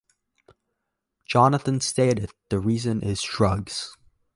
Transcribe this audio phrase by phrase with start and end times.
[1.27, 3.95] Jonathan stated The reason is drugs.